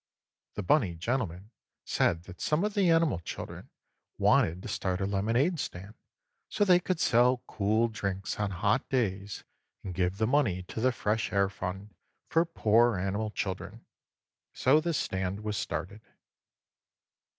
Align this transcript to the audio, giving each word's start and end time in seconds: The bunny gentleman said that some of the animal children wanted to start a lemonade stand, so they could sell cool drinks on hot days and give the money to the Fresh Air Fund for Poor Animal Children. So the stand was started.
The 0.55 0.63
bunny 0.63 0.95
gentleman 0.95 1.51
said 1.85 2.23
that 2.23 2.41
some 2.41 2.63
of 2.63 2.73
the 2.73 2.89
animal 2.89 3.19
children 3.19 3.69
wanted 4.17 4.63
to 4.63 4.67
start 4.67 4.99
a 4.99 5.05
lemonade 5.05 5.59
stand, 5.59 5.93
so 6.49 6.65
they 6.65 6.79
could 6.79 6.99
sell 6.99 7.43
cool 7.45 7.87
drinks 7.87 8.39
on 8.39 8.49
hot 8.49 8.89
days 8.89 9.43
and 9.83 9.93
give 9.93 10.17
the 10.17 10.25
money 10.25 10.63
to 10.63 10.81
the 10.81 10.91
Fresh 10.91 11.31
Air 11.31 11.49
Fund 11.49 11.93
for 12.29 12.45
Poor 12.45 12.97
Animal 12.97 13.29
Children. 13.29 13.85
So 14.53 14.79
the 14.81 14.95
stand 14.95 15.41
was 15.43 15.55
started. 15.55 16.01